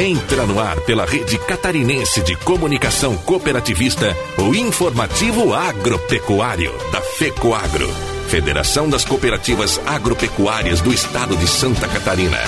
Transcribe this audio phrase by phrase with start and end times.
[0.00, 7.86] Entra no ar pela rede catarinense de comunicação cooperativista, o informativo agropecuário da FECOAGRO,
[8.26, 12.38] Federação das Cooperativas Agropecuárias do Estado de Santa Catarina.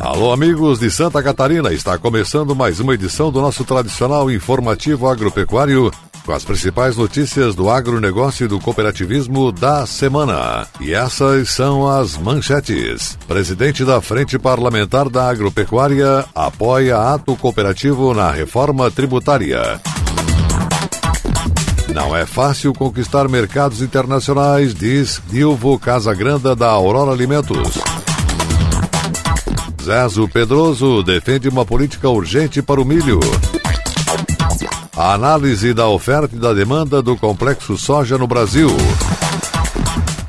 [0.00, 5.90] Alô, amigos de Santa Catarina, está começando mais uma edição do nosso tradicional informativo agropecuário
[6.24, 10.66] com as principais notícias do agronegócio e do cooperativismo da semana.
[10.80, 13.18] E essas são as manchetes.
[13.26, 19.80] Presidente da Frente Parlamentar da Agropecuária apoia ato cooperativo na reforma tributária.
[21.94, 27.78] Não é fácil conquistar mercados internacionais, diz Dilvo Casagranda da Aurora Alimentos.
[29.82, 33.18] Zezo Pedroso defende uma política urgente para o milho.
[35.00, 38.68] A análise da oferta e da demanda do complexo soja no Brasil.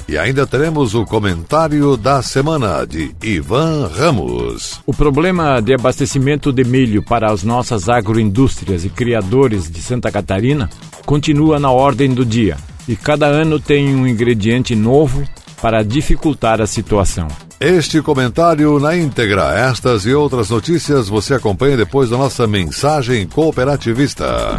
[0.07, 4.79] E ainda teremos o comentário da semana de Ivan Ramos.
[4.85, 10.69] O problema de abastecimento de milho para as nossas agroindústrias e criadores de Santa Catarina
[11.05, 12.55] continua na ordem do dia
[12.87, 15.27] e cada ano tem um ingrediente novo
[15.61, 17.27] para dificultar a situação.
[17.63, 24.57] Este comentário na íntegra, estas e outras notícias você acompanha depois da nossa mensagem cooperativista.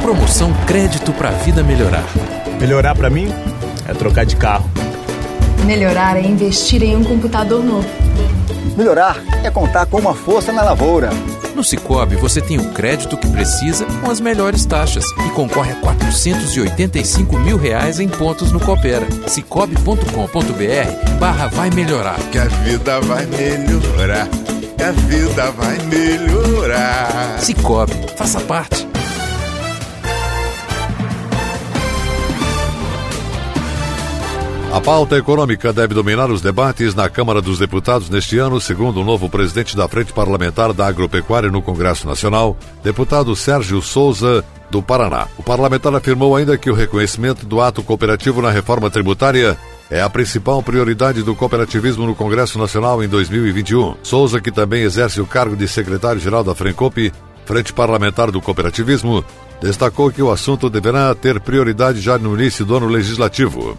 [0.00, 2.06] Promoção Crédito para a Vida Melhorar.
[2.58, 3.28] Melhorar para mim
[3.86, 4.64] é trocar de carro.
[5.66, 7.86] Melhorar é investir em um computador novo.
[8.78, 11.10] Melhorar é contar com uma força na lavoura.
[11.54, 15.76] No Cicobi você tem o crédito que precisa com as melhores taxas e concorre a
[15.76, 19.06] 485 mil reais em pontos no Coopera.
[19.26, 22.18] Cicobi.com.br barra vai melhorar.
[22.30, 24.28] Que a vida vai melhorar.
[24.76, 27.38] Que a vida vai melhorar.
[27.40, 28.89] Cicobi, faça parte.
[34.72, 39.04] A pauta econômica deve dominar os debates na Câmara dos Deputados neste ano, segundo o
[39.04, 45.26] novo presidente da Frente Parlamentar da Agropecuária no Congresso Nacional, deputado Sérgio Souza, do Paraná.
[45.36, 49.58] O parlamentar afirmou ainda que o reconhecimento do ato cooperativo na reforma tributária
[49.90, 53.96] é a principal prioridade do cooperativismo no Congresso Nacional em 2021.
[54.04, 57.12] Souza, que também exerce o cargo de secretário-geral da Frencope,
[57.44, 59.24] Frente Parlamentar do Cooperativismo,
[59.60, 63.76] destacou que o assunto deverá ter prioridade já no início do ano legislativo.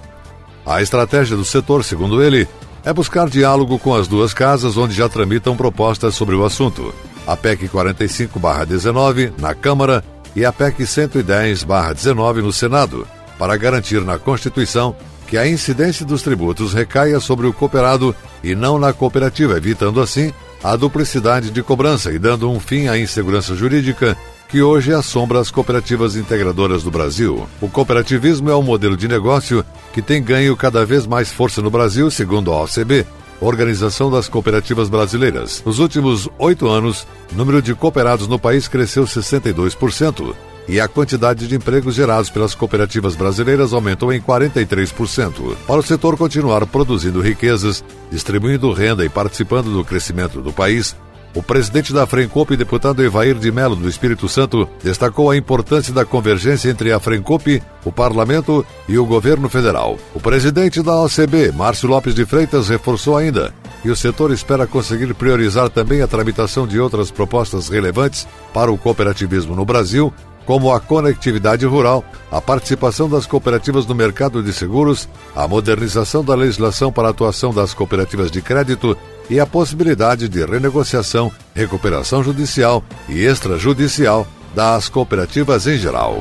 [0.65, 2.47] A estratégia do setor, segundo ele,
[2.83, 6.93] é buscar diálogo com as duas casas onde já tramitam propostas sobre o assunto.
[7.27, 10.03] A PEC 45-19 na Câmara
[10.35, 13.07] e a PEC 110-19 no Senado,
[13.37, 14.95] para garantir na Constituição
[15.27, 20.33] que a incidência dos tributos recaia sobre o cooperado e não na cooperativa, evitando assim
[20.63, 24.17] a duplicidade de cobrança e dando um fim à insegurança jurídica
[24.51, 27.47] que hoje assombra as cooperativas integradoras do Brasil.
[27.61, 29.63] O cooperativismo é um modelo de negócio
[29.93, 33.07] que tem ganho cada vez mais força no Brasil, segundo a OCB,
[33.39, 35.63] Organização das Cooperativas Brasileiras.
[35.65, 40.35] Nos últimos oito anos, o número de cooperados no país cresceu 62%
[40.67, 45.55] e a quantidade de empregos gerados pelas cooperativas brasileiras aumentou em 43%.
[45.65, 50.93] Para o setor continuar produzindo riquezas, distribuindo renda e participando do crescimento do país,
[51.33, 56.03] o presidente da Frencope, deputado Evair de Mello, do Espírito Santo, destacou a importância da
[56.03, 59.97] convergência entre a Frencope, o parlamento e o governo federal.
[60.13, 65.13] O presidente da OCB, Márcio Lopes de Freitas, reforçou ainda que o setor espera conseguir
[65.13, 70.13] priorizar também a tramitação de outras propostas relevantes para o cooperativismo no Brasil,
[70.45, 76.35] como a conectividade rural, a participação das cooperativas no mercado de seguros, a modernização da
[76.35, 78.97] legislação para a atuação das cooperativas de crédito
[79.31, 86.19] e a possibilidade de renegociação, recuperação judicial e extrajudicial das cooperativas em geral.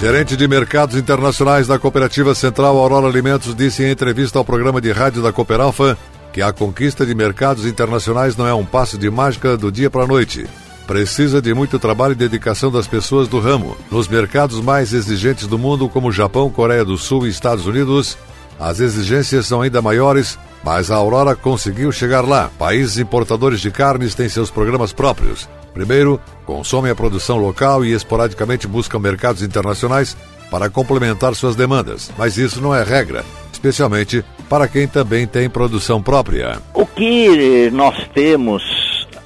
[0.00, 4.90] Gerente de mercados internacionais da Cooperativa Central Aurora Alimentos disse em entrevista ao programa de
[4.90, 5.96] rádio da Cooperalfa
[6.32, 10.02] que a conquista de mercados internacionais não é um passo de mágica do dia para
[10.02, 10.44] a noite.
[10.88, 13.76] Precisa de muito trabalho e dedicação das pessoas do ramo.
[13.92, 18.18] Nos mercados mais exigentes do mundo, como Japão, Coreia do Sul e Estados Unidos,
[18.58, 22.50] as exigências são ainda maiores, mas a Aurora conseguiu chegar lá.
[22.58, 25.48] Países importadores de carnes têm seus programas próprios.
[25.72, 30.16] Primeiro, consomem a produção local e esporadicamente buscam mercados internacionais
[30.50, 32.12] para complementar suas demandas.
[32.16, 36.58] Mas isso não é regra, especialmente para quem também tem produção própria.
[36.72, 38.62] O que nós temos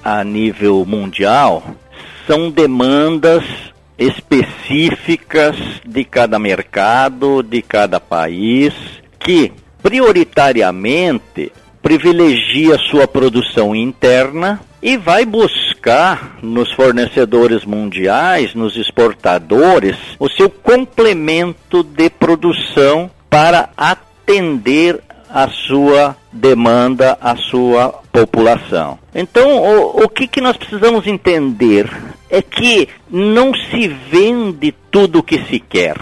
[0.02, 1.62] a nível mundial
[2.26, 3.44] são demandas
[3.98, 8.72] específicas de cada mercado, de cada país
[9.28, 9.52] que
[9.82, 11.52] prioritariamente
[11.82, 21.82] privilegia sua produção interna e vai buscar nos fornecedores mundiais, nos exportadores, o seu complemento
[21.82, 24.98] de produção para atender
[25.28, 28.98] a sua demanda, a sua população.
[29.14, 31.86] Então, o, o que, que nós precisamos entender
[32.30, 35.98] é que não se vende tudo o que se quer.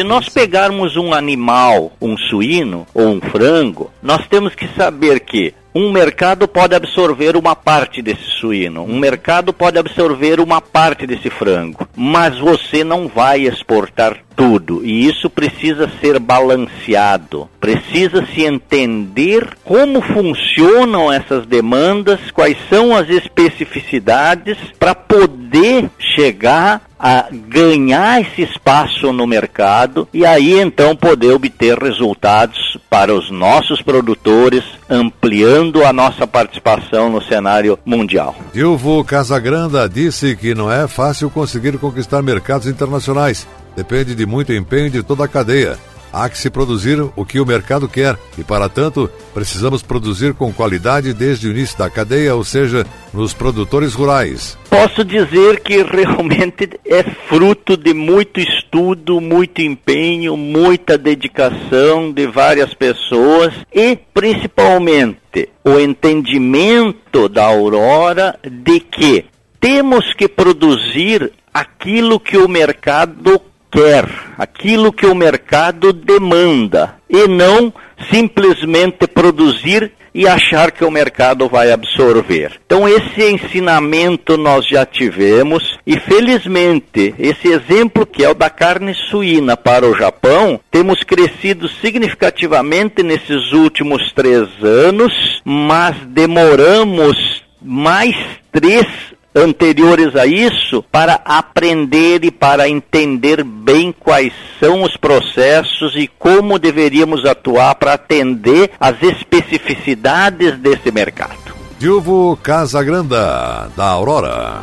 [0.00, 5.52] Se nós pegarmos um animal, um suíno ou um frango, nós temos que saber que
[5.74, 11.30] um mercado pode absorver uma parte desse suíno, um mercado pode absorver uma parte desse
[11.30, 17.48] frango, mas você não vai exportar tudo e isso precisa ser balanceado.
[17.60, 27.26] Precisa se entender como funcionam essas demandas, quais são as especificidades para poder chegar a
[27.30, 34.64] ganhar esse espaço no mercado e aí então poder obter resultados para os nossos produtores,
[34.88, 38.34] ampliando a nossa participação no cenário mundial.
[38.52, 43.46] Dilvo Casagranda disse que não é fácil conseguir conquistar mercados internacionais.
[43.76, 45.78] Depende de muito empenho de toda a cadeia.
[46.12, 50.52] Há que se produzir o que o mercado quer e, para tanto, precisamos produzir com
[50.52, 54.58] qualidade desde o início da cadeia, ou seja, nos produtores rurais.
[54.68, 62.74] Posso dizer que realmente é fruto de muito estudo, muito empenho, muita dedicação de várias
[62.74, 69.24] pessoas e, principalmente, o entendimento da Aurora de que
[69.60, 73.40] temos que produzir aquilo que o mercado
[73.70, 74.06] quer,
[74.36, 77.72] aquilo que o mercado demanda, e não
[78.10, 82.60] simplesmente produzir e achar que o mercado vai absorver.
[82.66, 88.94] Então esse ensinamento nós já tivemos e felizmente esse exemplo que é o da carne
[88.94, 98.16] suína para o Japão, temos crescido significativamente nesses últimos três anos, mas demoramos mais
[98.50, 98.86] três
[99.34, 106.58] anteriores a isso para aprender e para entender bem quais são os processos e como
[106.58, 111.54] deveríamos atuar para atender as especificidades desse mercado.
[111.78, 114.62] Dilvo Casagranda, da Aurora.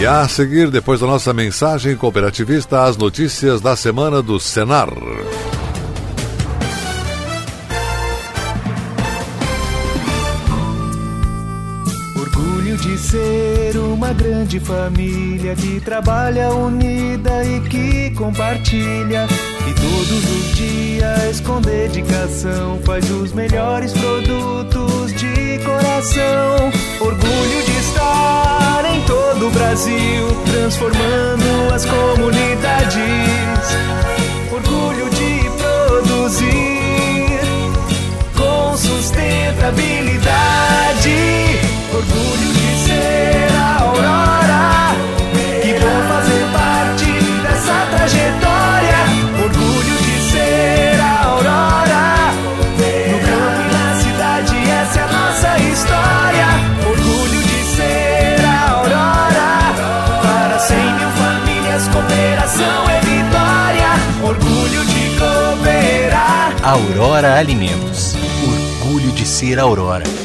[0.00, 4.88] E a seguir, depois da nossa mensagem cooperativista, as notícias da semana do Senar.
[13.02, 19.26] Ser uma grande família que trabalha unida e que compartilha.
[19.66, 26.70] E todos os dias, com dedicação, faz os melhores produtos de coração.
[27.00, 33.02] Orgulho de estar em todo o Brasil, transformando as comunidades.
[34.52, 37.40] Orgulho de produzir
[38.36, 41.16] com sustentabilidade.
[41.92, 42.51] Orgulho
[43.22, 44.62] ser a aurora.
[45.62, 47.10] Que bom fazer parte
[47.42, 49.00] dessa trajetória.
[49.42, 52.02] Orgulho de ser a aurora.
[53.10, 56.48] No campo e na cidade, essa é a nossa história.
[56.88, 59.50] Orgulho de ser a aurora.
[60.22, 63.90] Para cem mil famílias, cooperação é vitória.
[64.22, 66.54] Orgulho de cooperar.
[66.62, 68.14] Aurora Alimentos.
[68.82, 70.21] Orgulho de ser Aurora.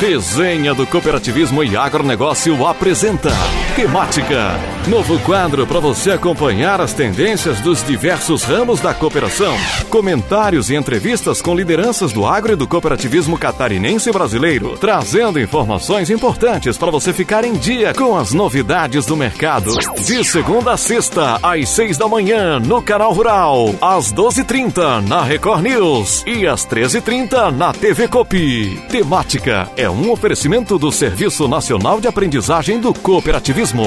[0.00, 3.28] Resenha do Cooperativismo e Agronegócio apresenta
[3.76, 4.79] Temática.
[4.90, 9.54] Novo quadro para você acompanhar as tendências dos diversos ramos da cooperação.
[9.88, 16.76] Comentários e entrevistas com lideranças do agro e do cooperativismo catarinense brasileiro, trazendo informações importantes
[16.76, 19.72] para você ficar em dia com as novidades do mercado.
[20.04, 25.00] De segunda a sexta, às seis da manhã, no Canal Rural, às doze e trinta
[25.02, 28.82] na Record News e às treze e trinta na TV Copi.
[28.90, 33.86] Temática é um oferecimento do Serviço Nacional de Aprendizagem do Cooperativismo.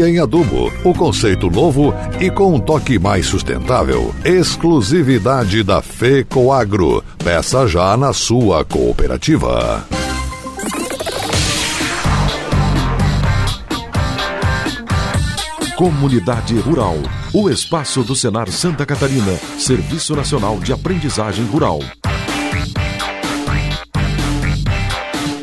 [0.07, 4.13] em adubo, o conceito novo e com um toque mais sustentável.
[4.23, 7.03] Exclusividade da FECOAGRO.
[7.23, 9.85] Peça já na sua cooperativa.
[15.81, 16.97] Comunidade Rural.
[17.33, 19.35] O espaço do Senar Santa Catarina.
[19.57, 21.79] Serviço Nacional de Aprendizagem Rural.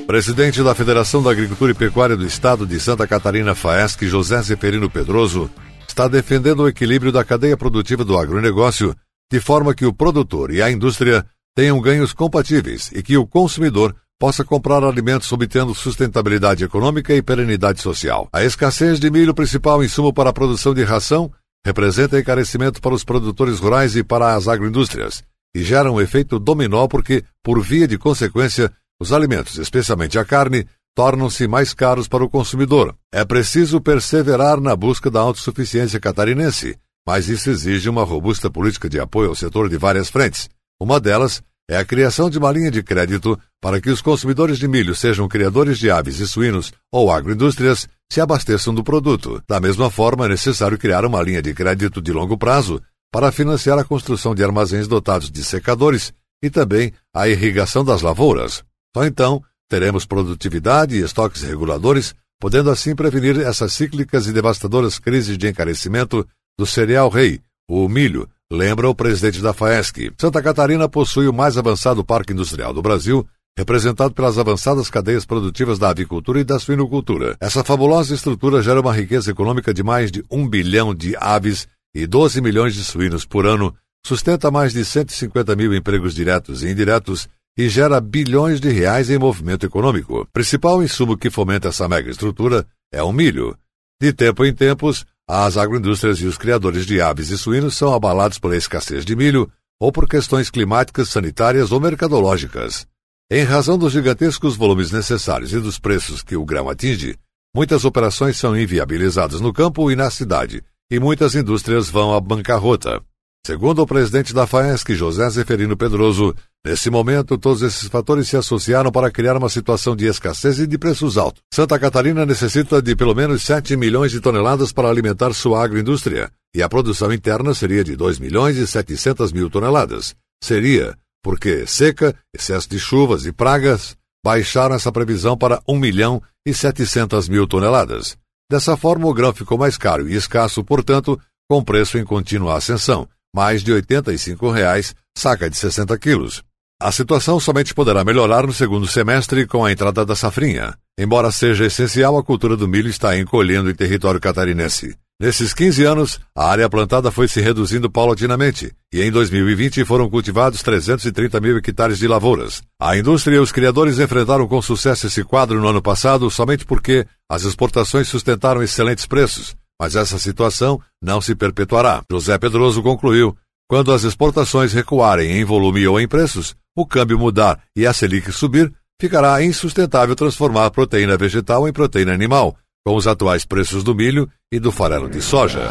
[0.09, 4.89] Presidente da Federação da Agricultura e Pecuária do Estado de Santa Catarina, FAESC, José Zeferino
[4.89, 5.51] Pedroso,
[5.87, 8.97] está defendendo o equilíbrio da cadeia produtiva do agronegócio,
[9.31, 13.95] de forma que o produtor e a indústria tenham ganhos compatíveis e que o consumidor
[14.19, 18.31] possa comprar alimentos obtendo sustentabilidade econômica e perenidade social.
[18.33, 21.31] A escassez de milho, principal insumo para a produção de ração,
[21.67, 25.23] representa encarecimento para os produtores rurais e para as agroindústrias,
[25.55, 30.67] e gera um efeito dominó porque, por via de consequência, os alimentos, especialmente a carne,
[30.95, 32.95] tornam-se mais caros para o consumidor.
[33.13, 36.77] É preciso perseverar na busca da autossuficiência catarinense,
[37.07, 40.49] mas isso exige uma robusta política de apoio ao setor de várias frentes.
[40.81, 41.41] Uma delas
[41.71, 45.29] é a criação de uma linha de crédito para que os consumidores de milho, sejam
[45.29, 49.43] criadores de aves e suínos ou agroindústrias, se abasteçam do produto.
[49.47, 53.79] Da mesma forma, é necessário criar uma linha de crédito de longo prazo para financiar
[53.79, 56.13] a construção de armazéns dotados de secadores
[56.43, 58.65] e também a irrigação das lavouras.
[58.95, 65.37] Só então teremos produtividade e estoques reguladores, podendo assim prevenir essas cíclicas e devastadoras crises
[65.37, 66.27] de encarecimento
[66.59, 70.13] do cereal rei, o milho, lembra o presidente da FAESC.
[70.19, 73.27] Santa Catarina possui o mais avançado parque industrial do Brasil,
[73.59, 77.37] representado pelas avançadas cadeias produtivas da avicultura e da suinocultura.
[77.41, 82.07] Essa fabulosa estrutura gera uma riqueza econômica de mais de um bilhão de aves e
[82.07, 83.75] 12 milhões de suínos por ano,
[84.07, 87.29] sustenta mais de 150 mil empregos diretos e indiretos
[87.59, 90.25] e gera bilhões de reais em movimento econômico.
[90.33, 93.59] Principal insumo que fomenta essa mega estrutura é o milho.
[94.01, 98.39] De tempo em tempos, as agroindústrias e os criadores de aves e suínos são abalados
[98.39, 99.51] pela escassez de milho
[99.81, 102.87] ou por questões climáticas, sanitárias ou mercadológicas.
[103.29, 107.19] Em razão dos gigantescos volumes necessários e dos preços que o grão atinge,
[107.55, 113.03] muitas operações são inviabilizadas no campo e na cidade, e muitas indústrias vão à bancarrota.
[113.49, 118.93] Segundo o presidente da FAESC, José Zeferino Pedroso, nesse momento todos esses fatores se associaram
[118.93, 121.41] para criar uma situação de escassez e de preços altos.
[121.51, 126.63] Santa Catarina necessita de pelo menos 7 milhões de toneladas para alimentar sua agroindústria, e
[126.63, 130.15] a produção interna seria de 2 milhões e 700 mil toneladas.
[130.45, 136.53] Seria, porque seca, excesso de chuvas e pragas baixaram essa previsão para 1 milhão e
[136.53, 138.15] 700 mil toneladas.
[138.51, 143.09] Dessa forma, o grão ficou mais caro e escasso, portanto, com preço em contínua ascensão
[143.35, 146.43] mais de 85 reais, saca de 60 quilos.
[146.81, 150.75] A situação somente poderá melhorar no segundo semestre com a entrada da safrinha.
[150.97, 154.95] Embora seja essencial, a cultura do milho está encolhendo em território catarinense.
[155.21, 160.63] Nesses 15 anos, a área plantada foi se reduzindo paulatinamente, e em 2020 foram cultivados
[160.63, 162.63] 330 mil hectares de lavouras.
[162.81, 167.05] A indústria e os criadores enfrentaram com sucesso esse quadro no ano passado somente porque
[167.29, 172.03] as exportações sustentaram excelentes preços, mas essa situação não se perpetuará.
[172.11, 173.37] José Pedroso concluiu:
[173.69, 178.33] quando as exportações recuarem em volume ou em preços, o câmbio mudar e a Selic
[178.33, 184.29] subir, ficará insustentável transformar proteína vegetal em proteína animal, com os atuais preços do milho
[184.53, 185.71] e do farelo de soja.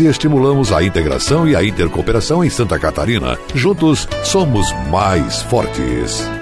[0.00, 3.38] e estimulamos a integração e a intercooperação em Santa Catarina.
[3.54, 6.41] Juntos, somos mais fortes.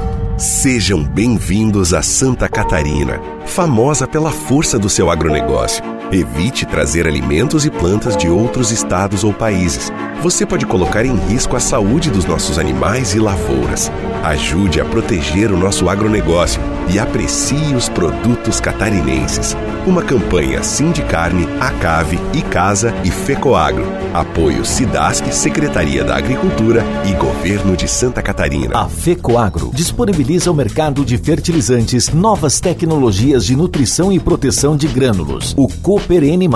[0.41, 5.83] Sejam bem-vindos a Santa Catarina, famosa pela força do seu agronegócio.
[6.11, 9.91] Evite trazer alimentos e plantas de outros estados ou países.
[10.23, 13.91] Você pode colocar em risco a saúde dos nossos animais e lavouras.
[14.23, 16.59] Ajude a proteger o nosso agronegócio
[16.93, 19.55] e aprecie os produtos catarinenses.
[19.87, 23.85] Uma campanha Sindicarne, Acave, Icasa e Fecoagro.
[24.13, 28.77] Apoio Sidasc, Secretaria da Agricultura e Governo de Santa Catarina.
[28.77, 35.53] A Fecoagro disponibiliza o mercado de fertilizantes, novas tecnologias de nutrição e proteção de grânulos.
[35.57, 36.49] O Cooper N+,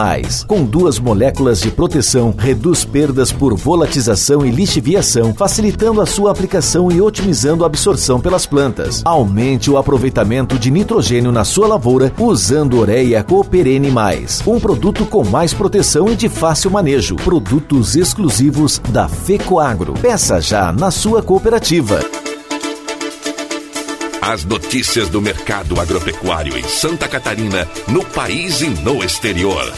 [0.45, 6.91] com duas moléculas de proteção, reduz perdas por volatização e lixiviação, facilitando a sua aplicação
[6.91, 9.01] e otimizando a absorção pelas plantas.
[9.05, 15.05] Aumente o aproveitamento fixamento de nitrogênio na sua lavoura usando Ureia Cooperene Mais, um produto
[15.05, 17.15] com mais proteção e de fácil manejo.
[17.17, 19.93] Produtos exclusivos da Fecoagro.
[19.93, 21.99] Peça já na sua cooperativa.
[24.19, 29.71] As notícias do mercado agropecuário em Santa Catarina, no país e no exterior.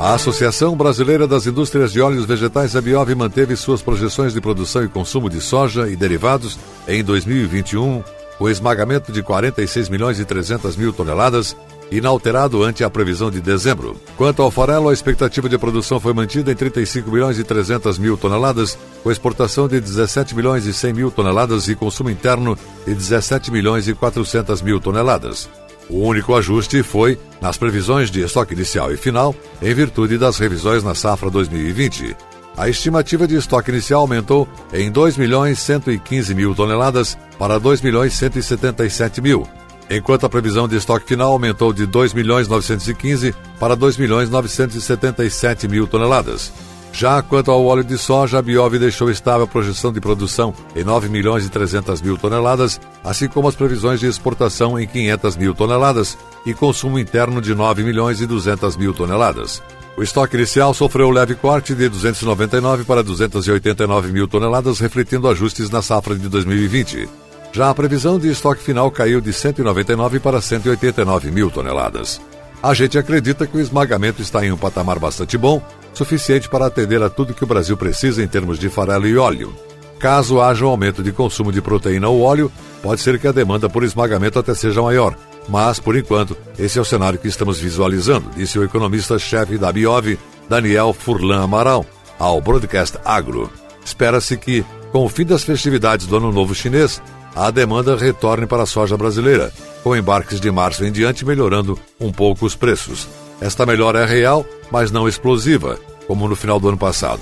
[0.00, 4.84] A Associação Brasileira das Indústrias de Óleos Vegetais, a Biov, manteve suas projeções de produção
[4.84, 6.58] e consumo de soja e derivados
[6.88, 8.02] em 2021,
[8.38, 11.56] com esmagamento de 46 milhões e 300 mil toneladas,
[11.90, 13.96] inalterado ante a previsão de dezembro.
[14.16, 18.16] Quanto ao farelo, a expectativa de produção foi mantida em 35 milhões e 300 mil
[18.16, 23.50] toneladas, com exportação de 17 milhões e 100 mil toneladas e consumo interno de 17
[23.50, 25.48] milhões e 400 mil toneladas.
[25.88, 30.82] O único ajuste foi nas previsões de estoque inicial e final, em virtude das revisões
[30.82, 32.16] na safra 2020.
[32.56, 38.14] A estimativa de estoque inicial aumentou em 2 milhões 115 mil toneladas para 2 milhões
[38.14, 39.46] 177 mil,
[39.90, 45.68] enquanto a previsão de estoque final aumentou de 2 milhões 915 para 2 milhões 977
[45.68, 46.50] mil toneladas.
[46.94, 50.82] Já quanto ao óleo de soja, a Biov deixou estável a projeção de produção em
[50.82, 55.54] 9 milhões e 300 mil toneladas, assim como as previsões de exportação em 500 mil
[55.54, 59.62] toneladas e consumo interno de 9 milhões e 200 mil toneladas.
[59.96, 65.80] O estoque inicial sofreu leve corte de 299 para 289 mil toneladas, refletindo ajustes na
[65.80, 67.08] safra de 2020.
[67.50, 72.20] Já a previsão de estoque final caiu de 199 para 189 mil toneladas.
[72.62, 75.62] A gente acredita que o esmagamento está em um patamar bastante bom,
[75.94, 79.54] suficiente para atender a tudo que o Brasil precisa em termos de farelo e óleo.
[79.98, 83.66] Caso haja um aumento de consumo de proteína ou óleo, pode ser que a demanda
[83.66, 85.16] por esmagamento até seja maior.
[85.48, 90.18] Mas, por enquanto, esse é o cenário que estamos visualizando, disse o economista-chefe da Biov,
[90.48, 91.86] Daniel Furlan Amaral,
[92.18, 93.50] ao Broadcast Agro.
[93.84, 97.00] Espera-se que, com o fim das festividades do Ano Novo Chinês,
[97.34, 99.52] a demanda retorne para a soja brasileira,
[99.84, 103.06] com embarques de março em diante melhorando um pouco os preços.
[103.40, 107.20] Esta melhora é real, mas não explosiva, como no final do ano passado.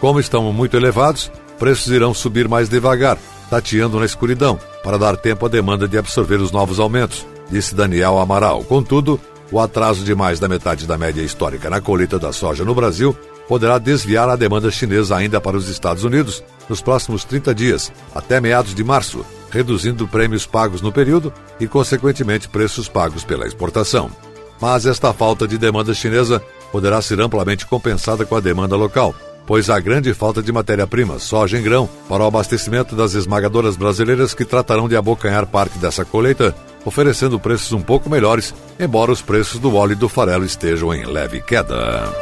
[0.00, 3.18] Como estão muito elevados, preços irão subir mais devagar,
[3.50, 8.18] tateando na escuridão, para dar tempo à demanda de absorver os novos aumentos, disse Daniel
[8.18, 8.64] Amaral.
[8.64, 12.74] Contudo, o atraso de mais da metade da média histórica na colheita da soja no
[12.74, 13.16] Brasil
[13.48, 18.40] poderá desviar a demanda chinesa ainda para os Estados Unidos nos próximos 30 dias, até
[18.40, 24.10] meados de março, reduzindo prêmios pagos no período e, consequentemente, preços pagos pela exportação
[24.60, 29.14] mas esta falta de demanda chinesa poderá ser amplamente compensada com a demanda local,
[29.46, 34.34] pois há grande falta de matéria-prima, soja em grão, para o abastecimento das esmagadoras brasileiras
[34.34, 36.54] que tratarão de abocanhar parte dessa colheita,
[36.88, 41.04] oferecendo preços um pouco melhores, embora os preços do óleo e do farelo estejam em
[41.04, 42.12] leve queda.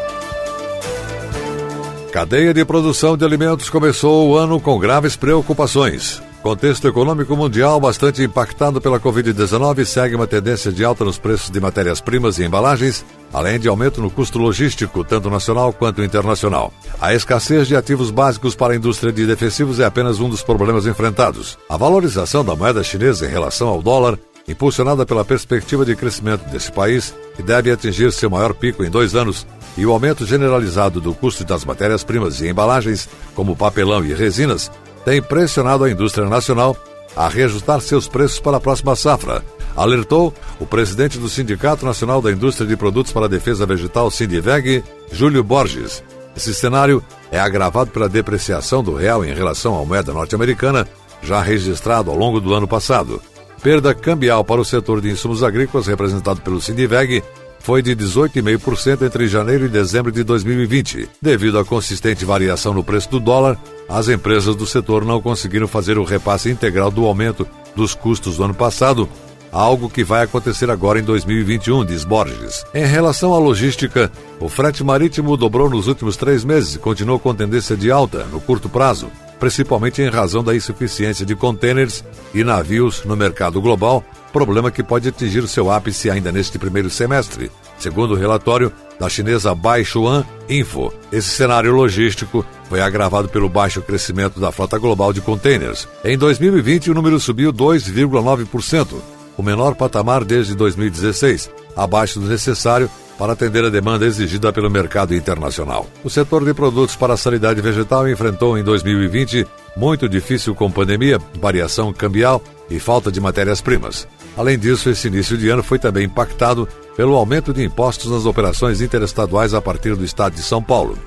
[2.12, 6.22] Cadeia de produção de alimentos começou o ano com graves preocupações.
[6.46, 11.60] Contexto econômico mundial bastante impactado pela Covid-19 segue uma tendência de alta nos preços de
[11.60, 16.72] matérias-primas e embalagens, além de aumento no custo logístico, tanto nacional quanto internacional.
[17.00, 20.86] A escassez de ativos básicos para a indústria de defensivos é apenas um dos problemas
[20.86, 21.58] enfrentados.
[21.68, 24.16] A valorização da moeda chinesa em relação ao dólar,
[24.48, 29.14] impulsionada pela perspectiva de crescimento desse país, que deve atingir seu maior pico em dois
[29.14, 34.70] anos, e o aumento generalizado do custo das matérias-primas e embalagens, como papelão e resinas,
[35.04, 36.76] tem pressionado a indústria nacional
[37.14, 39.42] a reajustar seus preços para a próxima safra,
[39.74, 44.82] alertou o presidente do Sindicato Nacional da Indústria de Produtos para a Defesa Vegetal, Sindiveg,
[45.12, 46.02] Júlio Borges.
[46.36, 50.86] Esse cenário é agravado pela depreciação do real em relação à moeda norte-americana,
[51.22, 53.20] já registrado ao longo do ano passado.
[53.66, 57.20] Perda cambial para o setor de insumos agrícolas, representado pelo Sindiveg,
[57.58, 61.08] foi de 18,5% entre janeiro e dezembro de 2020.
[61.20, 65.98] Devido à consistente variação no preço do dólar, as empresas do setor não conseguiram fazer
[65.98, 69.08] o repasse integral do aumento dos custos do ano passado,
[69.50, 72.64] algo que vai acontecer agora em 2021, diz Borges.
[72.72, 77.34] Em relação à logística, o frete marítimo dobrou nos últimos três meses e continuou com
[77.34, 83.04] tendência de alta no curto prazo, principalmente em razão da insuficiência de contêineres e navios
[83.04, 84.04] no mercado global
[84.36, 88.70] problema que pode atingir seu ápice ainda neste primeiro semestre, segundo o relatório
[89.00, 90.92] da chinesa Baishuan Info.
[91.10, 95.88] Esse cenário logístico foi agravado pelo baixo crescimento da frota global de containers.
[96.04, 98.96] Em 2020, o número subiu 2,9%,
[99.38, 105.14] o menor patamar desde 2016, abaixo do necessário para atender a demanda exigida pelo mercado
[105.14, 105.86] internacional.
[106.04, 111.18] O setor de produtos para a sanidade vegetal enfrentou em 2020 muito difícil com pandemia,
[111.40, 114.06] variação cambial e falta de matérias-primas.
[114.36, 118.80] Além disso, esse início de ano foi também impactado pelo aumento de impostos nas operações
[118.80, 120.98] interestaduais a partir do estado de São Paulo.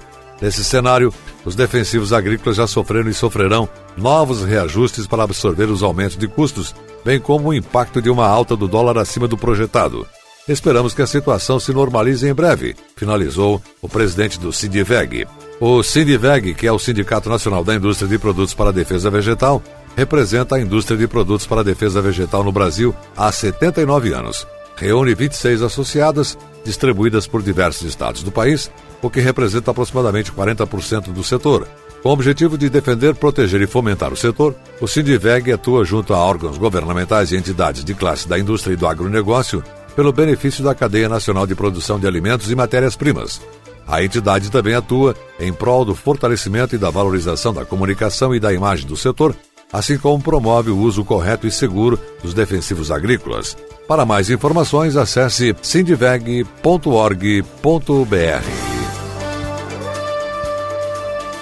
[0.42, 3.68] Nesse cenário, os defensivos agrícolas já sofreram e sofrerão
[3.98, 8.56] novos reajustes para absorver os aumentos de custos, bem como o impacto de uma alta
[8.56, 10.08] do dólar acima do projetado.
[10.50, 15.28] Esperamos que a situação se normalize em breve, finalizou o presidente do Sindiveg.
[15.60, 19.62] O Sindiveg, que é o Sindicato Nacional da Indústria de Produtos para a Defesa Vegetal,
[19.96, 24.48] representa a indústria de produtos para a defesa vegetal no Brasil há 79 anos.
[24.76, 28.72] Reúne 26 associadas, distribuídas por diversos estados do país,
[29.04, 31.68] o que representa aproximadamente 40% do setor.
[32.02, 36.18] Com o objetivo de defender, proteger e fomentar o setor, o Sindiveg atua junto a
[36.18, 39.62] órgãos governamentais e entidades de classe da indústria e do agronegócio
[40.00, 43.42] pelo benefício da cadeia nacional de produção de alimentos e matérias-primas.
[43.86, 48.54] A entidade também atua em prol do fortalecimento e da valorização da comunicação e da
[48.54, 49.36] imagem do setor,
[49.74, 53.58] assim como promove o uso correto e seguro dos defensivos agrícolas.
[53.90, 56.46] Para mais informações, acesse sindiveg.org.br.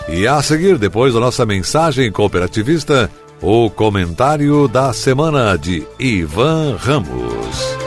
[0.09, 3.07] E a seguir, depois da nossa mensagem cooperativista,
[3.39, 7.86] o comentário da semana de Ivan Ramos.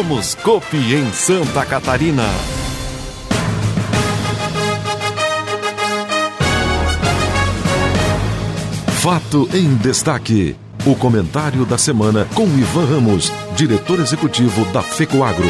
[0.00, 2.22] Somos Copi em Santa Catarina.
[9.02, 10.56] Fato em destaque.
[10.86, 15.44] O comentário da semana com Ivan Ramos, diretor executivo da FECOAGRO.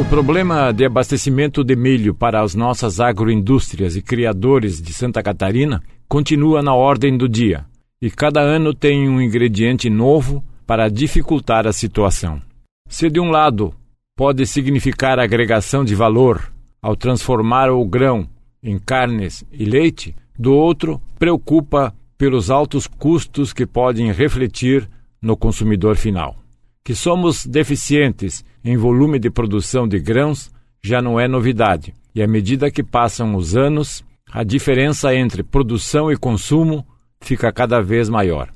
[0.00, 5.80] O problema de abastecimento de milho para as nossas agroindústrias e criadores de Santa Catarina
[6.08, 7.64] continua na ordem do dia,
[8.02, 12.47] e cada ano tem um ingrediente novo para dificultar a situação.
[12.88, 13.74] Se de um lado
[14.16, 18.26] pode significar agregação de valor ao transformar o grão
[18.62, 24.88] em carnes e leite, do outro preocupa pelos altos custos que podem refletir
[25.20, 26.34] no consumidor final.
[26.82, 30.50] Que somos deficientes em volume de produção de grãos
[30.82, 36.10] já não é novidade, e à medida que passam os anos, a diferença entre produção
[36.10, 36.86] e consumo
[37.20, 38.48] fica cada vez maior.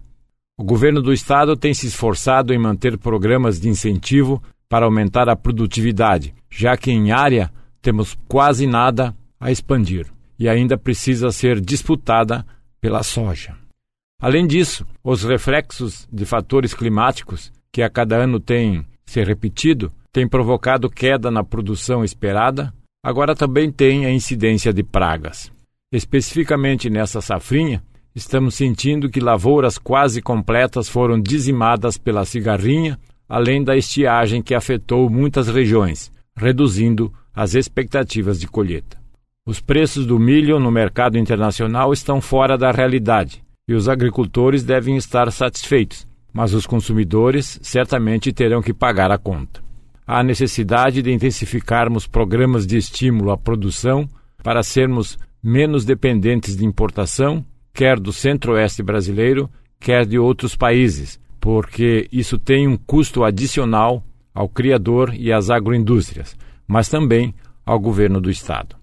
[0.62, 5.34] O governo do estado tem se esforçado em manter programas de incentivo para aumentar a
[5.34, 7.50] produtividade, já que em área
[7.82, 10.06] temos quase nada a expandir
[10.38, 12.46] e ainda precisa ser disputada
[12.80, 13.56] pela soja.
[14.20, 20.28] Além disso, os reflexos de fatores climáticos, que a cada ano têm se repetido, têm
[20.28, 22.72] provocado queda na produção esperada,
[23.04, 25.50] agora também tem a incidência de pragas.
[25.92, 27.82] Especificamente nessa safrinha,
[28.14, 32.98] estamos sentindo que lavouras quase completas foram dizimadas pela cigarrinha,
[33.28, 38.98] além da estiagem que afetou muitas regiões, reduzindo as expectativas de colheita.
[39.44, 44.96] Os preços do milho no mercado internacional estão fora da realidade e os agricultores devem
[44.96, 49.62] estar satisfeitos, mas os consumidores certamente terão que pagar a conta.
[50.06, 54.08] Há necessidade de intensificarmos programas de estímulo à produção
[54.42, 62.08] para sermos menos dependentes de importação quer do centro-oeste brasileiro, quer de outros países, porque
[62.12, 64.04] isso tem um custo adicional
[64.34, 68.76] ao criador e às agroindústrias, mas também ao governo do Estado.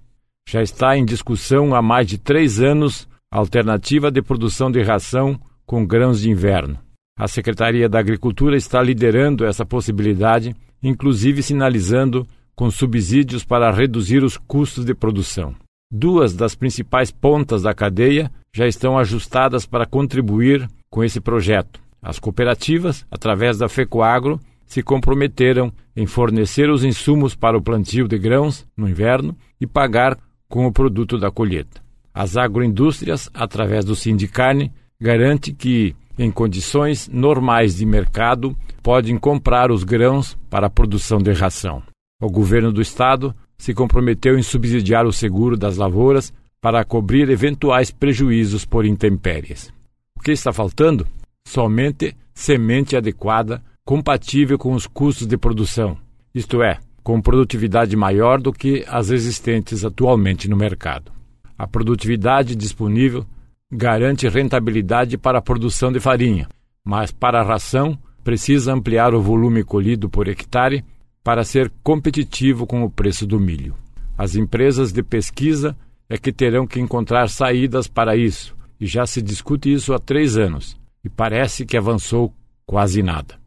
[0.47, 5.39] Já está em discussão há mais de três anos a alternativa de produção de ração
[5.65, 6.79] com grãos de inverno.
[7.17, 12.25] A Secretaria da Agricultura está liderando essa possibilidade, inclusive sinalizando
[12.55, 15.55] com subsídios para reduzir os custos de produção.
[15.91, 21.79] Duas das principais pontas da cadeia já estão ajustadas para contribuir com esse projeto.
[22.01, 28.17] As cooperativas, através da FECOAGRO, se comprometeram em fornecer os insumos para o plantio de
[28.17, 31.81] grãos no inverno e pagar com o produto da colheita.
[32.13, 39.83] As agroindústrias, através do Sindicarne, garante que, em condições normais de mercado, podem comprar os
[39.83, 41.81] grãos para a produção de ração.
[42.21, 47.91] O governo do estado se comprometeu em subsidiar o seguro das lavouras para cobrir eventuais
[47.91, 49.71] prejuízos por intempéries.
[50.15, 51.07] O que está faltando?
[51.47, 55.97] Somente semente adequada, compatível com os custos de produção,
[56.33, 61.11] isto é, com produtividade maior do que as existentes atualmente no mercado.
[61.57, 63.25] A produtividade disponível
[63.71, 66.47] garante rentabilidade para a produção de farinha,
[66.83, 70.83] mas para a ração precisa ampliar o volume colhido por hectare
[71.23, 73.75] para ser competitivo com o preço do milho.
[74.17, 75.75] As empresas de pesquisa
[76.09, 80.35] é que terão que encontrar saídas para isso, e já se discute isso há três
[80.35, 82.33] anos, e parece que avançou
[82.65, 83.39] quase nada.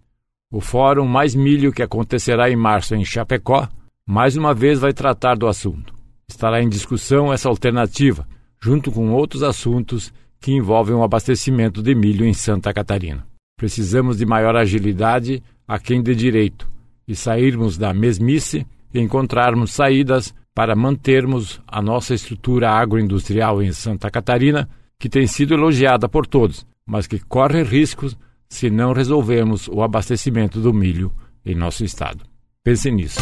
[0.51, 3.69] O Fórum Mais Milho, que acontecerá em março em Chapecó,
[4.07, 5.95] mais uma vez vai tratar do assunto.
[6.29, 8.27] Estará em discussão essa alternativa,
[8.61, 13.27] junto com outros assuntos que envolvem o abastecimento de milho em Santa Catarina.
[13.57, 16.69] Precisamos de maior agilidade a quem de direito
[17.07, 24.11] e sairmos da mesmice e encontrarmos saídas para mantermos a nossa estrutura agroindustrial em Santa
[24.11, 28.17] Catarina, que tem sido elogiada por todos, mas que corre riscos
[28.49, 31.13] se não resolvermos o abastecimento do milho
[31.45, 32.25] em nosso estado.
[32.63, 33.19] Pense nisso.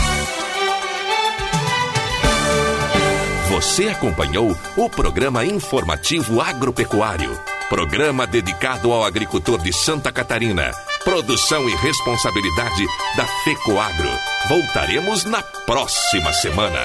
[3.50, 7.30] Você acompanhou o programa informativo agropecuário,
[7.70, 10.72] programa dedicado ao agricultor de Santa Catarina.
[11.04, 12.84] Produção e responsabilidade
[13.16, 14.10] da FECOAGRO.
[14.48, 16.80] Voltaremos na próxima semana.